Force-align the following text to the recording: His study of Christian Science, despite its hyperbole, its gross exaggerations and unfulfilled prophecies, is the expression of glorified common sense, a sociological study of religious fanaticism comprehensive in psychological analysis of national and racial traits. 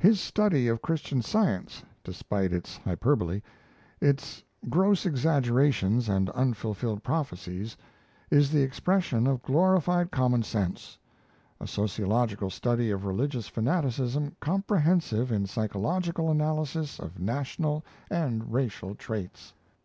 His 0.00 0.20
study 0.20 0.66
of 0.66 0.82
Christian 0.82 1.22
Science, 1.22 1.84
despite 2.02 2.52
its 2.52 2.78
hyperbole, 2.78 3.42
its 4.00 4.42
gross 4.68 5.06
exaggerations 5.06 6.08
and 6.08 6.30
unfulfilled 6.30 7.04
prophecies, 7.04 7.76
is 8.28 8.50
the 8.50 8.62
expression 8.64 9.28
of 9.28 9.40
glorified 9.44 10.10
common 10.10 10.42
sense, 10.42 10.98
a 11.60 11.68
sociological 11.68 12.50
study 12.50 12.90
of 12.90 13.04
religious 13.04 13.46
fanaticism 13.46 14.34
comprehensive 14.40 15.30
in 15.30 15.46
psychological 15.46 16.28
analysis 16.28 16.98
of 16.98 17.20
national 17.20 17.84
and 18.10 18.52
racial 18.52 18.96
traits. 18.96 19.54